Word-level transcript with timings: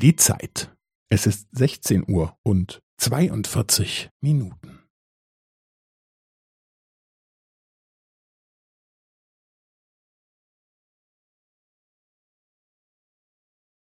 Die 0.00 0.16
Zeit. 0.16 0.74
Es 1.10 1.26
ist 1.26 1.46
16 1.54 2.06
Uhr 2.10 2.34
und 2.42 2.80
42 2.96 4.08
Minuten. 4.22 4.78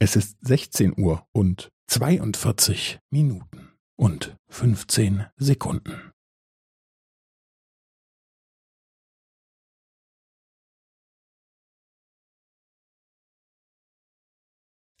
Es 0.00 0.16
ist 0.16 0.36
16 0.44 0.94
Uhr 1.00 1.24
und 1.30 1.70
42 1.86 2.98
Minuten 3.12 3.70
und 3.94 4.36
15 4.48 5.26
Sekunden. 5.36 6.11